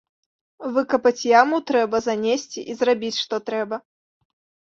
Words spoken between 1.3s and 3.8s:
яму трэба, занесці і зрабіць што трэба.